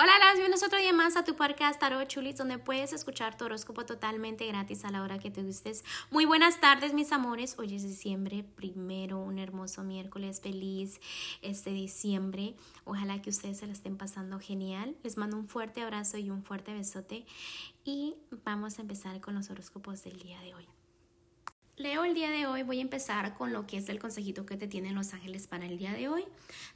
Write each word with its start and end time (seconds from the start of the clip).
Hola, 0.00 0.12
las 0.20 0.34
bienvenidos 0.34 0.62
otro 0.62 0.78
día 0.78 0.92
más 0.92 1.16
a 1.16 1.24
tu 1.24 1.34
podcast 1.34 1.80
Tarot 1.80 2.06
Chulis, 2.06 2.36
donde 2.36 2.56
puedes 2.58 2.92
escuchar 2.92 3.36
tu 3.36 3.46
horóscopo 3.46 3.84
totalmente 3.84 4.46
gratis 4.46 4.84
a 4.84 4.92
la 4.92 5.02
hora 5.02 5.18
que 5.18 5.32
te 5.32 5.42
gustes. 5.42 5.84
Muy 6.12 6.24
buenas 6.24 6.60
tardes, 6.60 6.94
mis 6.94 7.10
amores. 7.10 7.56
Hoy 7.58 7.74
es 7.74 7.82
diciembre 7.82 8.44
primero, 8.44 9.18
un 9.18 9.40
hermoso 9.40 9.82
miércoles 9.82 10.40
feliz 10.40 11.00
este 11.42 11.70
diciembre. 11.70 12.54
Ojalá 12.84 13.20
que 13.20 13.30
ustedes 13.30 13.58
se 13.58 13.66
la 13.66 13.72
estén 13.72 13.96
pasando 13.96 14.38
genial. 14.38 14.94
Les 15.02 15.16
mando 15.16 15.36
un 15.36 15.48
fuerte 15.48 15.82
abrazo 15.82 16.16
y 16.16 16.30
un 16.30 16.44
fuerte 16.44 16.72
besote. 16.72 17.26
Y 17.84 18.14
vamos 18.44 18.78
a 18.78 18.82
empezar 18.82 19.20
con 19.20 19.34
los 19.34 19.50
horóscopos 19.50 20.04
del 20.04 20.20
día 20.20 20.40
de 20.42 20.54
hoy. 20.54 20.68
Leo 21.76 22.04
el 22.04 22.14
día 22.14 22.30
de 22.30 22.46
hoy, 22.46 22.62
voy 22.62 22.78
a 22.78 22.82
empezar 22.82 23.36
con 23.36 23.52
lo 23.52 23.66
que 23.66 23.78
es 23.78 23.88
el 23.88 23.98
consejito 23.98 24.46
que 24.46 24.56
te 24.56 24.68
tienen 24.68 24.94
los 24.94 25.12
ángeles 25.12 25.48
para 25.48 25.66
el 25.66 25.76
día 25.76 25.92
de 25.92 26.08
hoy. 26.08 26.24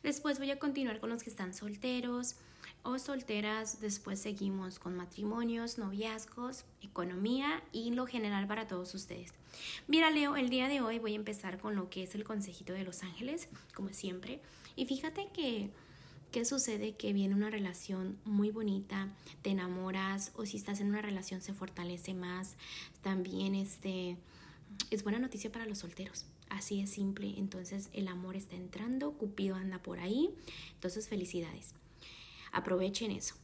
Después 0.02 0.38
voy 0.38 0.50
a 0.50 0.58
continuar 0.58 0.98
con 0.98 1.10
los 1.10 1.22
que 1.22 1.30
están 1.30 1.54
solteros 1.54 2.34
o 2.82 2.98
solteras. 2.98 3.80
Después 3.80 4.20
seguimos 4.20 4.78
con 4.78 4.96
matrimonios, 4.96 5.78
noviazgos, 5.78 6.64
economía 6.80 7.62
y 7.72 7.90
lo 7.90 8.06
general 8.06 8.46
para 8.46 8.66
todos 8.66 8.94
ustedes. 8.94 9.32
Mira, 9.86 10.10
Leo, 10.10 10.36
el 10.36 10.48
día 10.48 10.68
de 10.68 10.80
hoy 10.80 10.98
voy 10.98 11.12
a 11.12 11.16
empezar 11.16 11.58
con 11.58 11.76
lo 11.76 11.90
que 11.90 12.02
es 12.02 12.14
el 12.14 12.24
consejito 12.24 12.72
de 12.72 12.84
los 12.84 13.02
ángeles, 13.02 13.48
como 13.74 13.90
siempre. 13.90 14.40
Y 14.76 14.86
fíjate 14.86 15.28
que 15.32 15.70
¿Qué 16.32 16.46
sucede? 16.46 16.94
Que 16.96 17.12
viene 17.12 17.34
una 17.34 17.50
relación 17.50 18.18
muy 18.24 18.50
bonita, 18.50 19.10
te 19.42 19.50
enamoras 19.50 20.32
o 20.34 20.46
si 20.46 20.56
estás 20.56 20.80
en 20.80 20.88
una 20.88 21.02
relación 21.02 21.42
se 21.42 21.52
fortalece 21.52 22.14
más. 22.14 22.56
También 23.02 23.54
este 23.54 24.16
es 24.90 25.02
buena 25.02 25.18
noticia 25.18 25.52
para 25.52 25.66
los 25.66 25.80
solteros. 25.80 26.24
Así 26.48 26.80
es 26.80 26.88
simple. 26.88 27.34
Entonces 27.36 27.90
el 27.92 28.08
amor 28.08 28.34
está 28.36 28.56
entrando, 28.56 29.12
Cupido 29.12 29.56
anda 29.56 29.82
por 29.82 30.00
ahí. 30.00 30.30
Entonces 30.72 31.06
felicidades. 31.06 31.74
Aprovechen 32.52 33.10
eso. 33.10 33.34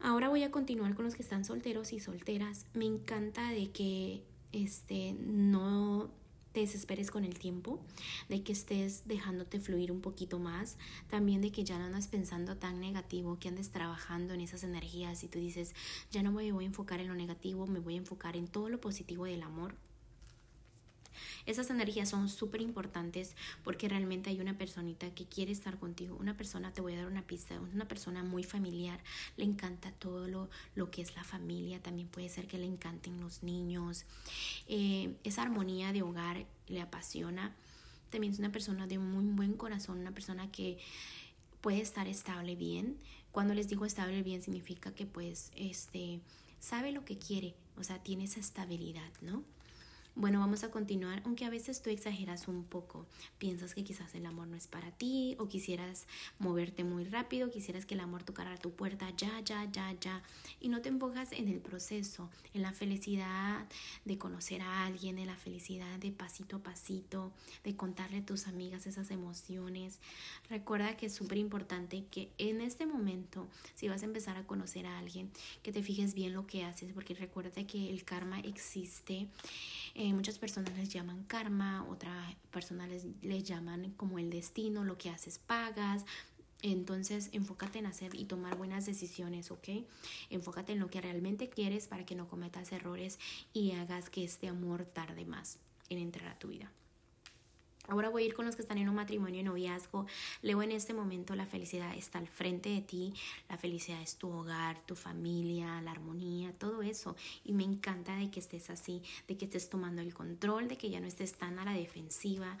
Ahora 0.00 0.28
voy 0.28 0.42
a 0.42 0.50
continuar 0.50 0.94
con 0.94 1.04
los 1.04 1.14
que 1.14 1.22
están 1.22 1.44
solteros 1.44 1.92
y 1.92 2.00
solteras. 2.00 2.66
Me 2.74 2.86
encanta 2.86 3.50
de 3.50 3.70
que 3.70 4.22
este 4.52 5.14
no 5.14 6.10
te 6.52 6.60
desesperes 6.60 7.10
con 7.10 7.24
el 7.24 7.36
tiempo, 7.36 7.80
de 8.28 8.44
que 8.44 8.52
estés 8.52 9.08
dejándote 9.08 9.58
fluir 9.58 9.90
un 9.90 10.00
poquito 10.00 10.38
más, 10.38 10.78
también 11.10 11.40
de 11.40 11.50
que 11.50 11.64
ya 11.64 11.78
no 11.78 11.84
andas 11.84 12.06
pensando 12.06 12.56
tan 12.56 12.78
negativo, 12.78 13.38
que 13.40 13.48
andes 13.48 13.70
trabajando 13.70 14.34
en 14.34 14.40
esas 14.40 14.62
energías 14.62 15.24
y 15.24 15.28
tú 15.28 15.40
dices, 15.40 15.74
ya 16.12 16.22
no 16.22 16.30
me 16.30 16.52
voy 16.52 16.64
a 16.64 16.68
enfocar 16.68 17.00
en 17.00 17.08
lo 17.08 17.14
negativo, 17.14 17.66
me 17.66 17.80
voy 17.80 17.94
a 17.94 17.98
enfocar 17.98 18.36
en 18.36 18.46
todo 18.46 18.68
lo 18.68 18.80
positivo 18.80 19.24
del 19.24 19.42
amor 19.42 19.74
esas 21.46 21.70
energías 21.70 22.08
son 22.08 22.28
súper 22.28 22.60
importantes 22.60 23.36
porque 23.62 23.88
realmente 23.88 24.30
hay 24.30 24.40
una 24.40 24.56
personita 24.56 25.12
que 25.14 25.26
quiere 25.26 25.52
estar 25.52 25.78
contigo. 25.78 26.16
Una 26.18 26.36
persona, 26.36 26.72
te 26.72 26.80
voy 26.80 26.94
a 26.94 26.98
dar 26.98 27.06
una 27.06 27.26
pista, 27.26 27.60
una 27.60 27.86
persona 27.86 28.22
muy 28.22 28.44
familiar, 28.44 29.02
le 29.36 29.44
encanta 29.44 29.92
todo 29.92 30.28
lo, 30.28 30.48
lo 30.74 30.90
que 30.90 31.02
es 31.02 31.14
la 31.14 31.24
familia, 31.24 31.82
también 31.82 32.08
puede 32.08 32.28
ser 32.28 32.46
que 32.46 32.58
le 32.58 32.66
encanten 32.66 33.20
los 33.20 33.42
niños. 33.42 34.04
Eh, 34.68 35.16
esa 35.24 35.42
armonía 35.42 35.92
de 35.92 36.02
hogar 36.02 36.46
le 36.68 36.80
apasiona. 36.80 37.54
También 38.10 38.32
es 38.32 38.38
una 38.38 38.52
persona 38.52 38.86
de 38.86 38.98
muy 38.98 39.24
buen 39.24 39.54
corazón, 39.54 39.98
una 39.98 40.12
persona 40.12 40.50
que 40.50 40.78
puede 41.60 41.80
estar 41.80 42.06
estable 42.08 42.56
bien. 42.56 42.98
Cuando 43.32 43.54
les 43.54 43.68
digo 43.68 43.84
estable 43.84 44.22
bien 44.22 44.42
significa 44.42 44.94
que 44.94 45.06
pues 45.06 45.50
este 45.56 46.20
sabe 46.60 46.92
lo 46.92 47.04
que 47.04 47.18
quiere, 47.18 47.54
o 47.76 47.84
sea, 47.84 48.02
tiene 48.02 48.24
esa 48.24 48.40
estabilidad, 48.40 49.10
¿no? 49.20 49.44
Bueno, 50.16 50.38
vamos 50.38 50.62
a 50.62 50.70
continuar, 50.70 51.22
aunque 51.24 51.44
a 51.44 51.50
veces 51.50 51.82
tú 51.82 51.90
exageras 51.90 52.46
un 52.46 52.62
poco, 52.62 53.04
piensas 53.38 53.74
que 53.74 53.82
quizás 53.82 54.14
el 54.14 54.26
amor 54.26 54.46
no 54.46 54.56
es 54.56 54.68
para 54.68 54.92
ti 54.92 55.34
o 55.40 55.48
quisieras 55.48 56.06
moverte 56.38 56.84
muy 56.84 57.02
rápido, 57.02 57.50
quisieras 57.50 57.84
que 57.84 57.94
el 57.94 58.00
amor 58.00 58.22
tocara 58.22 58.56
tu 58.56 58.70
puerta 58.70 59.10
ya, 59.16 59.40
ya, 59.40 59.68
ya, 59.72 59.92
ya, 59.98 60.22
y 60.60 60.68
no 60.68 60.82
te 60.82 60.88
enfocas 60.88 61.32
en 61.32 61.48
el 61.48 61.58
proceso, 61.58 62.30
en 62.52 62.62
la 62.62 62.72
felicidad 62.72 63.66
de 64.04 64.16
conocer 64.16 64.62
a 64.62 64.86
alguien, 64.86 65.18
en 65.18 65.26
la 65.26 65.36
felicidad 65.36 65.98
de 65.98 66.12
pasito 66.12 66.58
a 66.58 66.62
pasito, 66.62 67.32
de 67.64 67.74
contarle 67.74 68.18
a 68.18 68.24
tus 68.24 68.46
amigas 68.46 68.86
esas 68.86 69.10
emociones. 69.10 69.98
Recuerda 70.48 70.96
que 70.96 71.06
es 71.06 71.12
súper 71.12 71.38
importante 71.38 72.04
que 72.12 72.30
en 72.38 72.60
este 72.60 72.86
momento, 72.86 73.48
si 73.74 73.88
vas 73.88 74.02
a 74.02 74.06
empezar 74.06 74.36
a 74.36 74.46
conocer 74.46 74.86
a 74.86 74.96
alguien, 74.96 75.32
que 75.64 75.72
te 75.72 75.82
fijes 75.82 76.14
bien 76.14 76.34
lo 76.34 76.46
que 76.46 76.62
haces, 76.62 76.92
porque 76.92 77.14
recuerda 77.14 77.66
que 77.66 77.90
el 77.90 78.04
karma 78.04 78.38
existe. 78.38 79.26
Muchas 80.12 80.38
personas 80.38 80.76
les 80.76 80.88
llaman 80.88 81.24
karma, 81.24 81.86
otras 81.88 82.34
personas 82.50 82.88
les, 82.88 83.06
les 83.22 83.44
llaman 83.44 83.92
como 83.96 84.18
el 84.18 84.30
destino, 84.30 84.84
lo 84.84 84.98
que 84.98 85.10
haces 85.10 85.38
pagas, 85.38 86.04
entonces, 86.64 87.28
enfócate 87.32 87.78
en 87.78 87.84
hacer 87.84 88.14
y 88.14 88.24
tomar 88.24 88.56
buenas 88.56 88.86
decisiones, 88.86 89.50
¿ok? 89.50 89.68
Enfócate 90.30 90.72
en 90.72 90.78
lo 90.78 90.88
que 90.88 91.02
realmente 91.02 91.50
quieres 91.50 91.88
para 91.88 92.06
que 92.06 92.14
no 92.14 92.26
cometas 92.26 92.72
errores 92.72 93.18
y 93.52 93.72
hagas 93.72 94.08
que 94.08 94.24
este 94.24 94.48
amor 94.48 94.86
tarde 94.86 95.26
más 95.26 95.58
en 95.90 95.98
entrar 95.98 96.28
a 96.28 96.38
tu 96.38 96.48
vida. 96.48 96.72
Ahora 97.88 98.08
voy 98.08 98.22
a 98.22 98.26
ir 98.26 98.34
con 98.34 98.46
los 98.46 98.56
que 98.56 98.62
están 98.62 98.78
en 98.78 98.88
un 98.88 98.94
matrimonio 98.94 99.40
y 99.40 99.42
noviazgo. 99.42 100.06
Leo 100.40 100.62
en 100.62 100.72
este 100.72 100.94
momento 100.94 101.34
la 101.34 101.46
felicidad 101.46 101.94
está 101.94 102.18
al 102.18 102.28
frente 102.28 102.70
de 102.70 102.80
ti. 102.80 103.12
La 103.48 103.58
felicidad 103.58 104.00
es 104.00 104.16
tu 104.16 104.30
hogar, 104.30 104.84
tu 104.86 104.94
familia, 104.94 105.82
la 105.82 105.90
armonía, 105.90 106.52
todo 106.52 106.82
eso. 106.82 107.14
Y 107.44 107.52
me 107.52 107.64
encanta 107.64 108.16
de 108.16 108.30
que 108.30 108.40
estés 108.40 108.70
así, 108.70 109.02
de 109.28 109.36
que 109.36 109.44
estés 109.44 109.68
tomando 109.68 110.00
el 110.00 110.14
control, 110.14 110.68
de 110.68 110.78
que 110.78 110.88
ya 110.88 111.00
no 111.00 111.06
estés 111.06 111.34
tan 111.34 111.58
a 111.58 111.64
la 111.64 111.72
defensiva. 111.72 112.56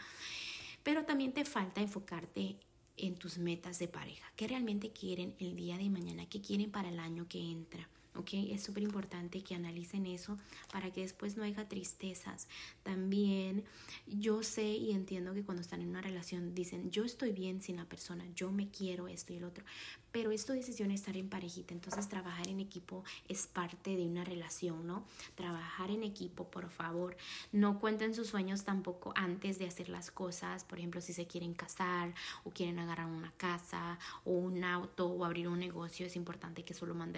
Pero 0.82 1.04
también 1.04 1.32
te 1.32 1.46
falta 1.46 1.80
enfocarte 1.80 2.56
en 2.96 3.16
tus 3.16 3.38
metas 3.38 3.78
de 3.78 3.88
pareja. 3.88 4.30
¿Qué 4.36 4.46
realmente 4.46 4.90
quieren 4.92 5.34
el 5.38 5.56
día 5.56 5.78
de 5.78 5.88
mañana? 5.88 6.26
¿Qué 6.26 6.40
quieren 6.42 6.70
para 6.70 6.90
el 6.90 6.98
año 6.98 7.26
que 7.28 7.40
entra? 7.40 7.88
¿Ok? 8.14 8.30
Es 8.50 8.62
súper 8.62 8.82
importante 8.82 9.42
que 9.42 9.54
analicen 9.54 10.06
eso 10.06 10.38
para 10.72 10.92
que 10.92 11.00
después 11.00 11.36
no 11.36 11.42
haya 11.42 11.68
tristezas. 11.68 12.48
También 12.82 13.64
yo 14.06 14.42
sé 14.42 14.64
y 14.64 14.92
entiendo 14.92 15.34
que 15.34 15.42
cuando 15.42 15.62
están 15.62 15.80
en 15.80 15.88
una 15.88 16.02
relación 16.02 16.54
dicen, 16.54 16.90
yo 16.90 17.04
estoy 17.04 17.32
bien 17.32 17.62
sin 17.62 17.76
la 17.76 17.84
persona, 17.86 18.24
yo 18.34 18.52
me 18.52 18.68
quiero 18.68 19.08
esto 19.08 19.32
y 19.32 19.36
el 19.36 19.44
otro, 19.44 19.64
pero 20.12 20.30
es 20.30 20.46
tu 20.46 20.52
decisión 20.52 20.90
estar 20.90 21.16
en 21.16 21.28
parejita, 21.28 21.74
entonces 21.74 22.08
trabajar 22.08 22.48
en 22.48 22.60
equipo 22.60 23.04
es 23.28 23.46
parte 23.46 23.96
de 23.96 24.06
una 24.06 24.24
relación, 24.24 24.86
¿no? 24.86 25.04
Trabajar 25.34 25.90
en 25.90 26.02
equipo, 26.02 26.50
por 26.50 26.70
favor, 26.70 27.16
no 27.52 27.80
cuenten 27.80 28.14
sus 28.14 28.28
sueños 28.28 28.64
tampoco 28.64 29.12
antes 29.16 29.58
de 29.58 29.66
hacer 29.66 29.88
las 29.88 30.10
cosas, 30.10 30.64
por 30.64 30.78
ejemplo, 30.78 31.00
si 31.00 31.12
se 31.12 31.26
quieren 31.26 31.54
casar 31.54 32.14
o 32.44 32.50
quieren 32.50 32.78
agarrar 32.78 33.06
una 33.06 33.32
casa 33.32 33.98
o 34.24 34.32
un 34.32 34.62
auto 34.62 35.06
o 35.06 35.24
abrir 35.24 35.48
un 35.48 35.58
negocio, 35.58 36.06
es 36.06 36.16
importante 36.16 36.64
que 36.64 36.74
solo 36.74 36.94
manden 36.94 37.14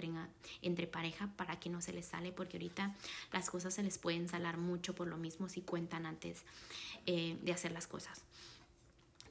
entre 0.61 0.86
pareja 0.87 1.31
para 1.35 1.59
que 1.59 1.69
no 1.69 1.81
se 1.81 1.93
les 1.93 2.05
sale, 2.05 2.31
porque 2.31 2.57
ahorita 2.57 2.95
las 3.31 3.49
cosas 3.49 3.73
se 3.73 3.83
les 3.83 3.97
pueden 3.97 4.29
salar 4.29 4.57
mucho 4.57 4.95
por 4.95 5.07
lo 5.07 5.17
mismo 5.17 5.49
si 5.49 5.61
cuentan 5.61 6.05
antes 6.05 6.43
eh, 7.05 7.37
de 7.41 7.51
hacer 7.53 7.71
las 7.71 7.87
cosas. 7.87 8.23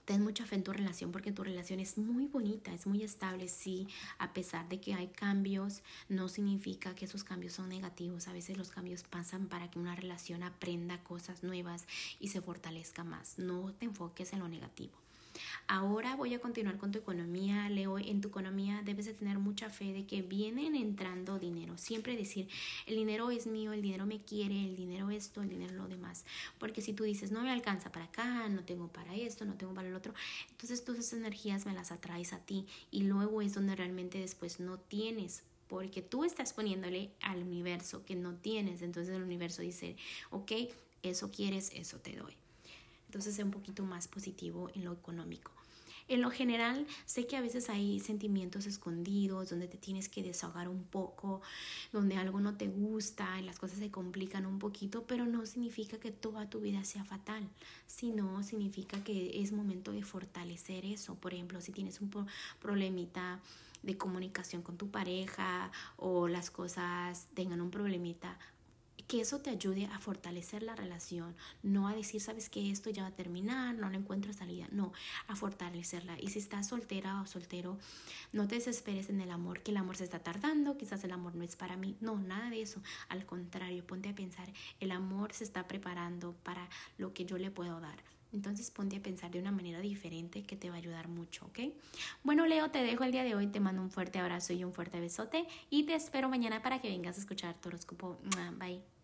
Ten 0.06 0.22
mucha 0.22 0.47
fe 0.47 0.55
en 0.55 0.62
tu 0.62 0.72
relación 0.72 1.11
porque 1.11 1.33
tu 1.33 1.43
relación 1.43 1.81
es 1.81 1.99
muy 1.99 2.28
bonita, 2.28 2.72
es 2.72 2.87
muy 2.87 3.03
estable, 3.03 3.49
sí, 3.49 3.89
a 4.19 4.33
pesar 4.33 4.69
de 4.69 4.81
que 4.81 4.95
hay 4.95 5.09
cambios, 5.09 5.83
no 6.09 6.28
significa 6.28 6.95
que 6.95 7.06
esos 7.06 7.25
cambios 7.25 7.55
son 7.55 7.69
negativos, 7.69 8.28
a 8.28 8.33
veces 8.33 8.56
los 8.56 8.71
cambios 8.71 9.03
pasan 9.03 9.49
para 9.49 9.69
que 9.69 9.81
una 9.81 9.97
relación 9.97 10.45
aprenda 10.45 11.03
cosas 11.03 11.43
nuevas 11.43 11.89
y 12.21 12.28
se 12.28 12.41
fortalezca 12.41 13.03
más, 13.03 13.37
no 13.41 13.72
te 13.72 13.87
enfoques 13.87 14.33
en 14.33 14.39
lo 14.39 14.49
negativo. 14.49 15.06
Ahora 15.69 16.17
voy 16.17 16.35
a 16.35 16.41
continuar 16.41 16.79
con 16.79 16.93
tu 16.93 16.99
economía. 16.99 17.69
Leo, 17.69 17.99
en 17.99 18.21
tu 18.21 18.29
economía 18.29 18.83
debes 18.85 19.07
de 19.07 19.15
tener 19.15 19.39
mucha 19.39 19.71
fe 19.71 19.93
de 19.93 20.07
que 20.07 20.23
vienen 20.23 20.75
entrando 20.75 21.39
dinero. 21.39 21.79
Siempre 21.79 22.17
decir, 22.17 22.49
el 22.87 22.97
dinero 22.97 23.31
es 23.31 23.47
mío, 23.47 23.73
el 23.73 23.83
dinero 23.83 24.07
me 24.07 24.21
quiere, 24.21 24.65
el 24.65 24.77
dinero 24.77 25.11
esto, 25.11 25.43
el 25.43 25.49
dinero 25.49 25.75
lo 25.75 25.89
demás. 25.89 26.25
Porque 26.59 26.83
si 26.83 26.93
tú 26.93 27.05
dices, 27.05 27.31
no 27.33 27.43
me 27.43 27.51
alcanza 27.51 27.93
para 27.93 28.07
acá, 28.07 28.49
no 28.49 28.65
tengo 28.65 28.89
para 28.89 29.15
esto, 29.15 29.45
no 29.45 29.55
tengo 29.55 29.75
para 29.75 29.89
el 29.89 29.95
otro, 29.95 30.15
entonces 30.51 30.85
todas 30.85 31.01
esas 31.01 31.19
energías 31.19 31.67
me 31.67 31.73
las 31.73 31.93
atraes 31.93 32.33
a 32.33 32.39
ti 32.39 32.67
y 32.91 33.03
luego 33.03 33.43
es 33.43 33.55
donde 33.55 33.77
realmente 33.77 34.19
después 34.19 34.61
no 34.61 34.79
tienes 34.79 35.43
porque 35.69 36.03
tú 36.03 36.25
estás 36.25 36.53
poniéndole 36.53 37.10
al 37.21 37.43
universo 37.43 38.05
que 38.05 38.15
no 38.15 38.34
tienes. 38.34 38.83
Entonces 38.83 39.15
el 39.15 39.22
universo 39.22 39.63
dice, 39.63 39.97
ok, 40.31 40.53
eso 41.03 41.31
quieres, 41.31 41.71
eso 41.75 41.99
te 41.99 42.15
doy. 42.16 42.34
Entonces 43.07 43.35
sea 43.35 43.45
un 43.45 43.51
poquito 43.51 43.85
más 43.85 44.09
positivo 44.09 44.71
en 44.75 44.85
lo 44.85 44.93
económico. 44.93 45.53
En 46.09 46.21
lo 46.21 46.31
general, 46.31 46.87
sé 47.05 47.27
que 47.27 47.37
a 47.37 47.41
veces 47.41 47.69
hay 47.69 47.99
sentimientos 47.99 48.67
escondidos, 48.67 49.51
donde 49.51 49.67
te 49.67 49.77
tienes 49.77 50.09
que 50.09 50.23
desahogar 50.23 50.69
un 50.69 50.85
poco, 50.85 51.41
donde 51.93 52.17
algo 52.17 52.39
no 52.39 52.57
te 52.57 52.69
gusta, 52.69 53.41
y 53.41 53.43
las 53.43 53.59
cosas 53.59 53.79
se 53.79 53.91
complican 53.91 54.47
un 54.47 54.61
poquito, 54.61 55.05
pero 55.09 55.27
no 55.27 55.45
significa 55.47 55.99
que 55.99 56.13
toda 56.13 56.49
tu 56.49 56.61
vida 56.61 56.85
sea 56.85 57.05
fatal, 57.05 57.49
sino 57.89 58.45
significa 58.45 59.03
que 59.03 59.43
es 59.43 59.51
momento 59.51 59.91
de 59.91 60.05
fortalecer 60.05 60.85
eso. 60.85 61.17
Por 61.17 61.35
ejemplo, 61.35 61.61
si 61.61 61.73
tienes 61.73 62.01
un 62.01 62.11
problemita 62.61 63.41
de 63.83 63.99
comunicación 63.99 64.63
con 64.63 64.77
tu 64.77 64.91
pareja 64.91 65.73
o 65.97 66.29
las 66.29 66.53
cosas 66.53 67.27
tengan 67.35 67.61
un 67.61 67.73
problemita, 67.73 68.39
que 69.07 69.21
eso 69.21 69.41
te 69.41 69.51
ayude 69.51 69.87
a 69.87 69.99
fortalecer 69.99 70.63
la 70.63 70.75
relación, 70.75 71.35
no 71.63 71.89
a 71.89 71.95
decir, 71.95 72.21
sabes 72.21 72.49
que 72.51 72.71
esto 72.71 72.91
ya 72.91 73.03
va 73.03 73.09
a 73.09 73.15
terminar, 73.15 73.75
no 73.75 73.89
le 73.89 73.99
encuentro 73.99 74.33
salida, 74.33 74.67
no, 74.73 74.93
a 75.29 75.37
fortalecerla. 75.37 76.19
Y 76.21 76.29
si 76.29 76.39
estás 76.39 76.69
soltera 76.69 77.21
o 77.21 77.27
soltero, 77.27 77.79
no 78.33 78.49
te 78.49 78.57
desesperes 78.57 79.09
en 79.09 79.21
el 79.21 79.31
amor, 79.31 79.63
que 79.63 79.71
el 79.71 79.77
amor 79.77 79.97
se 79.97 80.05
está 80.05 80.19
tardando, 80.19 80.77
quizás 80.77 81.05
el 81.05 81.13
amor 81.13 81.35
no 81.35 81.45
es 81.45 81.57
para 81.57 81.77
mí, 81.77 81.97
no, 82.01 82.19
nada 82.19 82.51
de 82.51 82.63
eso. 82.63 82.83
Al 83.09 83.25
contrario, 83.27 83.87
ponte 83.87 84.09
a 84.09 84.15
pensar, 84.15 84.53
el 84.81 84.91
amor 84.91 85.33
se 85.33 85.45
está 85.45 85.69
preparando 85.69 86.35
para 86.43 86.69
lo 86.99 87.13
que 87.13 87.25
yo 87.25 87.39
le 87.39 87.51
puedo 87.51 87.81
dar. 87.81 88.03
Entonces 88.33 88.71
ponte 88.71 88.97
a 88.97 89.03
pensar 89.03 89.31
de 89.31 89.39
una 89.39 89.53
manera 89.53 89.81
diferente 89.81 90.43
que 90.43 90.57
te 90.57 90.69
va 90.69 90.77
a 90.77 90.79
ayudar 90.79 91.09
mucho, 91.09 91.47
¿ok? 91.47 91.73
Bueno, 92.25 92.45
Leo, 92.47 92.71
te 92.71 92.83
dejo 92.83 93.05
el 93.05 93.13
día 93.13 93.25
de 93.25 93.35
hoy, 93.35 93.47
te 93.47 93.61
mando 93.61 93.81
un 93.81 93.91
fuerte 93.91 94.19
abrazo 94.19 94.53
y 94.53 94.65
un 94.65 94.73
fuerte 94.73 95.01
besote 95.01 95.47
y 95.71 95.85
te 95.85 95.95
espero 95.95 96.29
mañana 96.29 96.61
para 96.61 96.81
que 96.81 96.89
vengas 96.89 97.17
a 97.17 97.21
escuchar 97.21 97.55
tu. 97.61 97.71
Bye. 98.59 98.96